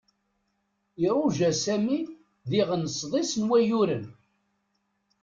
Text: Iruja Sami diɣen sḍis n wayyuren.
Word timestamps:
Iruja 1.05 1.49
Sami 1.63 1.99
diɣen 2.49 2.83
sḍis 2.97 3.31
n 3.37 3.43
wayyuren. 3.49 4.05